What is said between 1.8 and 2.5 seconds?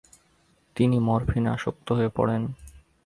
হয়ে পড়েন।